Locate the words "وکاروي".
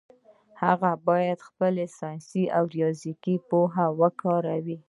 3.99-4.77